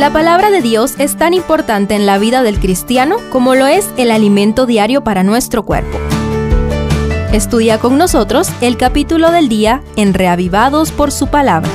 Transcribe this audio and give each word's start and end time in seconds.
La 0.00 0.10
palabra 0.10 0.50
de 0.50 0.62
Dios 0.62 0.94
es 0.96 1.18
tan 1.18 1.34
importante 1.34 1.94
en 1.94 2.06
la 2.06 2.16
vida 2.16 2.42
del 2.42 2.58
cristiano 2.58 3.16
como 3.28 3.54
lo 3.54 3.66
es 3.66 3.86
el 3.98 4.10
alimento 4.10 4.64
diario 4.64 5.04
para 5.04 5.24
nuestro 5.24 5.62
cuerpo. 5.62 5.98
Estudia 7.34 7.78
con 7.78 7.98
nosotros 7.98 8.48
el 8.62 8.78
capítulo 8.78 9.30
del 9.30 9.50
día 9.50 9.82
en 9.96 10.14
Reavivados 10.14 10.90
por 10.90 11.12
su 11.12 11.26
palabra. 11.26 11.68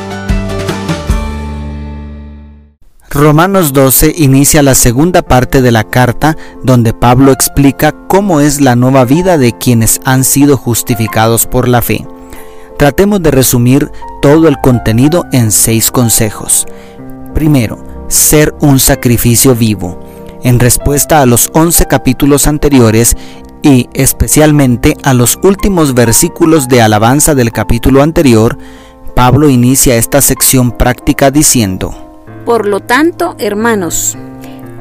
Romanos 3.11 3.73
12 3.73 4.15
inicia 4.17 4.63
la 4.63 4.73
segunda 4.73 5.21
parte 5.21 5.61
de 5.61 5.71
la 5.71 5.83
carta 5.83 6.35
donde 6.63 6.93
Pablo 6.93 7.31
explica 7.31 7.91
cómo 8.07 8.41
es 8.41 8.59
la 8.59 8.75
nueva 8.75 9.05
vida 9.05 9.37
de 9.37 9.55
quienes 9.55 10.01
han 10.03 10.23
sido 10.23 10.57
justificados 10.57 11.45
por 11.45 11.67
la 11.67 11.83
fe. 11.83 12.07
Tratemos 12.79 13.21
de 13.21 13.29
resumir 13.29 13.91
todo 14.23 14.47
el 14.47 14.57
contenido 14.61 15.25
en 15.31 15.51
seis 15.51 15.91
consejos. 15.91 16.65
Primero, 17.35 17.94
ser 18.07 18.55
un 18.61 18.79
sacrificio 18.79 19.55
vivo. 19.55 19.99
En 20.43 20.59
respuesta 20.59 21.21
a 21.21 21.25
los 21.25 21.49
11 21.53 21.85
capítulos 21.85 22.47
anteriores 22.47 23.17
y 23.61 23.89
especialmente 23.93 24.95
a 25.03 25.13
los 25.13 25.39
últimos 25.41 25.93
versículos 25.93 26.67
de 26.67 26.81
alabanza 26.81 27.33
del 27.33 27.51
capítulo 27.51 28.03
anterior, 28.03 28.57
Pablo 29.15 29.49
inicia 29.49 29.95
esta 29.95 30.21
sección 30.21 30.71
práctica 30.71 31.31
diciendo, 31.31 31.95
por 32.45 32.67
lo 32.67 32.79
tanto, 32.79 33.35
hermanos, 33.39 34.15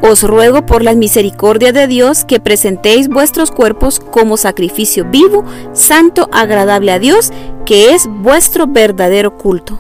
os 0.03 0.23
ruego 0.23 0.67
por 0.67 0.83
la 0.83 0.95
misericordia 0.95 1.73
de 1.73 1.87
Dios 1.87 2.27
que 2.27 2.39
presentéis 2.39 3.09
vuestros 3.09 3.51
cuerpos 3.51 4.01
como 4.01 4.37
sacrificio 4.37 5.07
vivo, 5.07 5.45
santo, 5.73 6.29
agradable 6.31 6.93
a 6.93 6.99
Dios, 6.99 7.33
que 7.65 7.95
es 7.95 8.07
vuestro 8.07 8.67
verdadero 8.67 9.39
culto. 9.39 9.79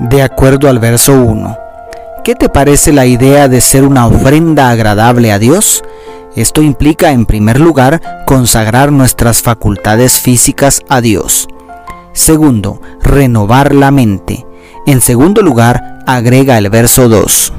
De 0.00 0.20
acuerdo 0.20 0.68
al 0.68 0.80
verso 0.80 1.12
1, 1.14 1.56
¿qué 2.24 2.34
te 2.34 2.48
parece 2.48 2.92
la 2.92 3.06
idea 3.06 3.48
de 3.48 3.60
ser 3.60 3.84
una 3.84 4.06
ofrenda 4.06 4.70
agradable 4.70 5.32
a 5.32 5.38
Dios? 5.38 5.82
Esto 6.36 6.62
implica, 6.62 7.10
en 7.10 7.26
primer 7.26 7.60
lugar, 7.60 8.24
consagrar 8.26 8.92
nuestras 8.92 9.42
facultades 9.42 10.20
físicas 10.20 10.82
a 10.88 11.00
Dios. 11.00 11.48
Segundo, 12.12 12.80
renovar 13.02 13.74
la 13.74 13.90
mente. 13.90 14.46
En 14.86 15.00
segundo 15.00 15.42
lugar, 15.42 16.02
agrega 16.06 16.58
el 16.58 16.70
verso 16.70 17.08
2. 17.08 17.52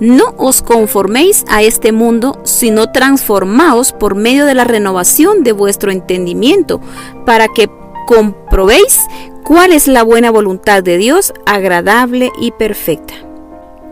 No 0.00 0.34
os 0.36 0.62
conforméis 0.62 1.44
a 1.48 1.62
este 1.62 1.92
mundo, 1.92 2.40
sino 2.44 2.90
transformaos 2.90 3.92
por 3.92 4.14
medio 4.14 4.46
de 4.46 4.54
la 4.54 4.64
renovación 4.64 5.44
de 5.44 5.52
vuestro 5.52 5.92
entendimiento, 5.92 6.80
para 7.24 7.48
que 7.48 7.70
comprobéis 8.06 8.98
cuál 9.44 9.72
es 9.72 9.86
la 9.86 10.02
buena 10.02 10.30
voluntad 10.30 10.82
de 10.82 10.96
Dios, 10.96 11.32
agradable 11.46 12.32
y 12.40 12.50
perfecta. 12.52 13.14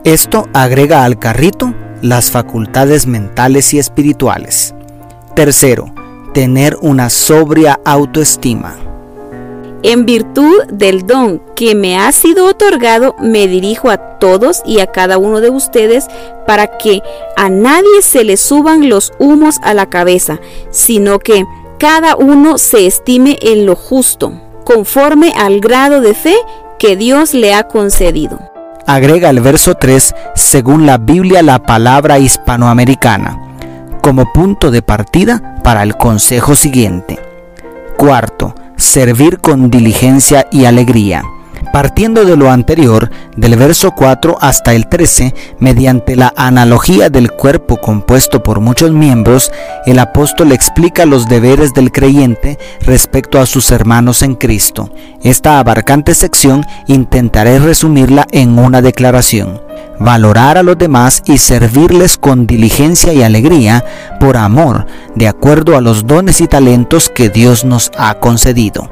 Esto 0.05 0.48
agrega 0.55 1.05
al 1.05 1.19
carrito 1.19 1.75
las 2.01 2.31
facultades 2.31 3.06
mentales 3.06 3.75
y 3.75 3.79
espirituales. 3.79 4.75
Tercero, 5.34 5.93
tener 6.33 6.79
una 6.81 7.11
sobria 7.11 7.79
autoestima. 7.84 8.77
En 9.83 10.06
virtud 10.06 10.65
del 10.73 11.06
don 11.06 11.43
que 11.55 11.75
me 11.75 11.98
ha 11.98 12.12
sido 12.12 12.47
otorgado, 12.47 13.15
me 13.21 13.47
dirijo 13.47 13.91
a 13.91 14.19
todos 14.19 14.62
y 14.65 14.81
a 14.81 14.87
cada 14.87 15.19
uno 15.19 15.43
de 15.43 15.51
ustedes 15.51 16.06
para 16.47 16.78
que 16.78 17.03
a 17.37 17.51
nadie 17.51 18.01
se 18.01 18.25
le 18.25 18.39
suban 18.39 18.89
los 18.89 19.12
humos 19.19 19.59
a 19.62 19.75
la 19.75 19.91
cabeza, 19.91 20.41
sino 20.71 21.19
que 21.19 21.45
cada 21.78 22.17
uno 22.17 22.56
se 22.56 22.87
estime 22.87 23.39
en 23.43 23.67
lo 23.67 23.77
justo, 23.77 24.33
conforme 24.65 25.34
al 25.37 25.61
grado 25.61 26.01
de 26.01 26.15
fe 26.15 26.37
que 26.78 26.97
Dios 26.97 27.34
le 27.34 27.53
ha 27.53 27.65
concedido. 27.65 28.50
Agrega 28.93 29.31
el 29.31 29.39
verso 29.39 29.77
3, 29.77 30.17
según 30.35 30.85
la 30.85 30.99
Biblia, 30.99 31.45
la 31.45 31.61
palabra 31.61 32.19
hispanoamericana, 32.19 33.39
como 34.03 34.33
punto 34.33 34.73
de 34.73 34.83
partida 34.83 35.61
para 35.63 35.85
el 35.85 35.97
consejo 35.97 36.57
siguiente. 36.57 37.21
Cuarto, 37.97 38.53
servir 38.75 39.39
con 39.39 39.71
diligencia 39.71 40.49
y 40.50 40.65
alegría. 40.65 41.23
Partiendo 41.72 42.25
de 42.25 42.36
lo 42.36 42.50
anterior, 42.50 43.10
del 43.36 43.56
verso 43.56 43.92
4 43.92 44.38
hasta 44.41 44.75
el 44.75 44.88
13, 44.88 45.34
mediante 45.60 46.16
la 46.16 46.32
analogía 46.36 47.10
del 47.10 47.31
cuerpo 47.31 47.76
compuesto 47.76 48.42
por 48.42 48.58
muchos 48.58 48.91
miembros, 48.91 49.53
el 49.86 50.00
apóstol 50.00 50.50
explica 50.50 51.06
los 51.06 51.28
deberes 51.28 51.72
del 51.72 51.92
creyente 51.92 52.58
respecto 52.81 53.38
a 53.38 53.47
sus 53.47 53.70
hermanos 53.70 54.22
en 54.22 54.34
Cristo. 54.34 54.91
Esta 55.22 55.60
abarcante 55.60 56.14
sección 56.14 56.66
intentaré 56.88 57.60
resumirla 57.60 58.26
en 58.32 58.58
una 58.58 58.82
declaración. 58.82 59.60
Valorar 60.00 60.58
a 60.58 60.64
los 60.64 60.76
demás 60.76 61.22
y 61.26 61.38
servirles 61.38 62.19
con 62.19 62.48
diligencia 62.48 63.12
y 63.12 63.22
alegría 63.22 63.84
por 64.19 64.37
amor, 64.37 64.87
de 65.14 65.28
acuerdo 65.28 65.76
a 65.76 65.81
los 65.81 66.06
dones 66.06 66.41
y 66.41 66.48
talentos 66.48 67.10
que 67.10 67.28
Dios 67.28 67.64
nos 67.64 67.92
ha 67.97 68.14
concedido. 68.14 68.91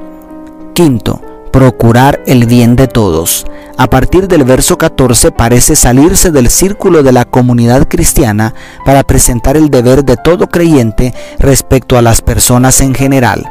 Quinto, 0.74 1.20
procurar 1.50 2.20
el 2.26 2.46
bien 2.46 2.76
de 2.76 2.88
todos. 2.88 3.46
A 3.76 3.88
partir 3.88 4.26
del 4.28 4.44
verso 4.44 4.76
14 4.76 5.30
parece 5.30 5.76
salirse 5.76 6.30
del 6.30 6.50
círculo 6.50 7.02
de 7.02 7.12
la 7.12 7.24
comunidad 7.24 7.86
cristiana 7.88 8.54
para 8.84 9.04
presentar 9.04 9.56
el 9.56 9.70
deber 9.70 10.04
de 10.04 10.16
todo 10.16 10.48
creyente 10.48 11.14
respecto 11.38 11.96
a 11.96 12.02
las 12.02 12.20
personas 12.20 12.80
en 12.80 12.94
general. 12.94 13.48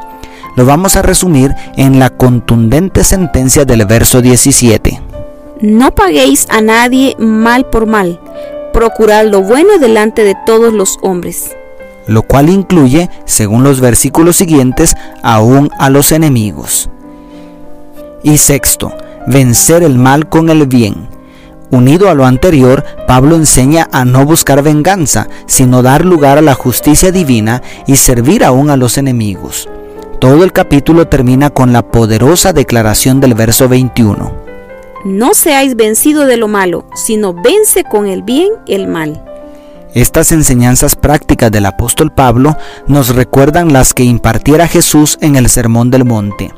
Lo 0.57 0.65
vamos 0.65 0.95
a 0.95 1.01
resumir 1.01 1.53
en 1.75 1.99
la 1.99 2.09
contundente 2.09 3.03
sentencia 3.03 3.63
del 3.63 3.85
verso 3.85 4.21
17. 4.21 5.01
No 5.61 5.93
paguéis 5.93 6.47
a 6.49 6.61
nadie 6.61 7.15
mal 7.19 7.65
por 7.67 7.85
mal, 7.85 8.19
procurad 8.73 9.25
lo 9.27 9.41
bueno 9.41 9.77
delante 9.79 10.23
de 10.23 10.35
todos 10.45 10.73
los 10.73 10.97
hombres. 11.01 11.55
Lo 12.05 12.23
cual 12.23 12.49
incluye, 12.49 13.09
según 13.25 13.63
los 13.63 13.81
versículos 13.81 14.35
siguientes, 14.35 14.95
aún 15.23 15.69
a 15.77 15.89
los 15.89 16.11
enemigos. 16.11 16.89
Y 18.23 18.37
sexto, 18.37 18.93
vencer 19.27 19.83
el 19.83 19.97
mal 19.97 20.29
con 20.29 20.49
el 20.49 20.67
bien. 20.67 21.07
Unido 21.69 22.09
a 22.09 22.13
lo 22.13 22.25
anterior, 22.25 22.83
Pablo 23.07 23.35
enseña 23.35 23.89
a 23.91 24.05
no 24.05 24.25
buscar 24.25 24.63
venganza, 24.63 25.27
sino 25.47 25.81
dar 25.81 26.05
lugar 26.05 26.37
a 26.37 26.41
la 26.41 26.53
justicia 26.53 27.11
divina 27.11 27.61
y 27.85 27.97
servir 27.97 28.43
aún 28.43 28.69
a 28.69 28.77
los 28.77 28.97
enemigos. 28.97 29.67
Todo 30.19 30.43
el 30.43 30.53
capítulo 30.53 31.07
termina 31.07 31.49
con 31.49 31.73
la 31.73 31.83
poderosa 31.83 32.53
declaración 32.53 33.19
del 33.19 33.33
verso 33.33 33.67
21. 33.67 34.47
No 35.05 35.33
seáis 35.33 35.75
vencido 35.75 36.25
de 36.25 36.37
lo 36.37 36.47
malo, 36.47 36.85
sino 36.95 37.33
vence 37.33 37.83
con 37.83 38.07
el 38.07 38.23
bien 38.23 38.49
el 38.67 38.87
mal. 38.87 39.23
Estas 39.93 40.31
enseñanzas 40.31 40.95
prácticas 40.95 41.51
del 41.51 41.65
apóstol 41.65 42.11
Pablo 42.11 42.57
nos 42.87 43.15
recuerdan 43.15 43.73
las 43.73 43.93
que 43.93 44.03
impartiera 44.03 44.67
Jesús 44.67 45.17
en 45.21 45.35
el 45.35 45.49
Sermón 45.49 45.91
del 45.91 46.05
Monte. 46.05 46.51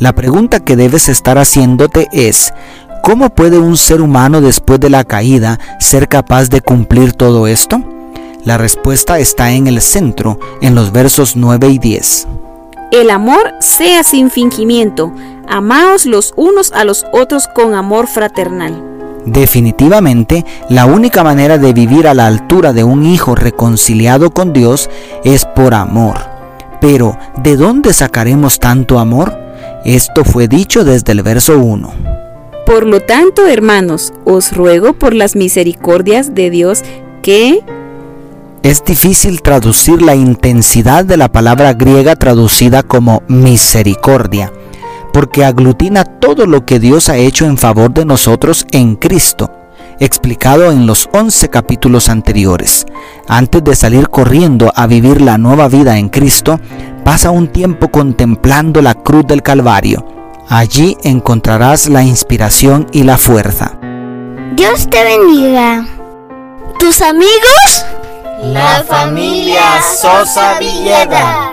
La 0.00 0.14
pregunta 0.14 0.60
que 0.60 0.76
debes 0.76 1.10
estar 1.10 1.36
haciéndote 1.36 2.08
es, 2.10 2.54
¿cómo 3.02 3.28
puede 3.28 3.58
un 3.58 3.76
ser 3.76 4.00
humano 4.00 4.40
después 4.40 4.80
de 4.80 4.88
la 4.88 5.04
caída 5.04 5.60
ser 5.78 6.08
capaz 6.08 6.48
de 6.48 6.62
cumplir 6.62 7.12
todo 7.12 7.46
esto? 7.46 7.82
La 8.42 8.56
respuesta 8.56 9.18
está 9.18 9.50
en 9.50 9.66
el 9.66 9.82
centro, 9.82 10.40
en 10.62 10.74
los 10.74 10.90
versos 10.90 11.36
9 11.36 11.68
y 11.68 11.78
10. 11.78 12.28
El 12.92 13.10
amor 13.10 13.52
sea 13.60 14.02
sin 14.02 14.30
fingimiento, 14.30 15.12
amaos 15.46 16.06
los 16.06 16.32
unos 16.34 16.72
a 16.72 16.84
los 16.84 17.04
otros 17.12 17.46
con 17.54 17.74
amor 17.74 18.06
fraternal. 18.06 18.82
Definitivamente, 19.26 20.46
la 20.70 20.86
única 20.86 21.22
manera 21.22 21.58
de 21.58 21.74
vivir 21.74 22.08
a 22.08 22.14
la 22.14 22.26
altura 22.26 22.72
de 22.72 22.84
un 22.84 23.04
hijo 23.04 23.34
reconciliado 23.34 24.30
con 24.30 24.54
Dios 24.54 24.88
es 25.24 25.44
por 25.44 25.74
amor. 25.74 26.16
Pero, 26.80 27.18
¿de 27.36 27.56
dónde 27.56 27.92
sacaremos 27.92 28.58
tanto 28.58 28.98
amor? 28.98 29.49
Esto 29.84 30.24
fue 30.24 30.46
dicho 30.46 30.84
desde 30.84 31.12
el 31.12 31.22
verso 31.22 31.58
1. 31.58 31.92
Por 32.66 32.86
lo 32.86 33.00
tanto, 33.00 33.46
hermanos, 33.46 34.12
os 34.24 34.52
ruego 34.52 34.92
por 34.92 35.14
las 35.14 35.36
misericordias 35.36 36.34
de 36.34 36.50
Dios 36.50 36.82
que... 37.22 37.60
Es 38.62 38.84
difícil 38.84 39.40
traducir 39.40 40.02
la 40.02 40.14
intensidad 40.14 41.04
de 41.04 41.16
la 41.16 41.32
palabra 41.32 41.72
griega 41.72 42.14
traducida 42.14 42.82
como 42.82 43.22
misericordia, 43.26 44.52
porque 45.14 45.44
aglutina 45.44 46.04
todo 46.04 46.44
lo 46.46 46.66
que 46.66 46.78
Dios 46.78 47.08
ha 47.08 47.16
hecho 47.16 47.46
en 47.46 47.56
favor 47.56 47.92
de 47.94 48.04
nosotros 48.04 48.66
en 48.72 48.96
Cristo 48.96 49.50
explicado 50.00 50.72
en 50.72 50.86
los 50.86 51.08
11 51.12 51.50
capítulos 51.50 52.08
anteriores. 52.08 52.86
Antes 53.28 53.62
de 53.62 53.76
salir 53.76 54.08
corriendo 54.08 54.72
a 54.74 54.86
vivir 54.86 55.20
la 55.20 55.38
nueva 55.38 55.68
vida 55.68 55.98
en 55.98 56.08
Cristo, 56.08 56.58
pasa 57.10 57.32
un 57.32 57.48
tiempo 57.48 57.90
contemplando 57.90 58.80
la 58.80 58.94
cruz 58.94 59.26
del 59.26 59.42
Calvario. 59.42 60.06
Allí 60.48 60.96
encontrarás 61.02 61.88
la 61.88 62.04
inspiración 62.04 62.86
y 62.92 63.02
la 63.02 63.18
fuerza. 63.18 63.76
Dios 64.54 64.88
te 64.88 65.02
bendiga. 65.02 65.88
¿Tus 66.78 67.02
amigos? 67.02 67.84
La 68.44 68.84
familia 68.86 69.82
Sosa 69.82 70.56
Villeda. 70.60 71.49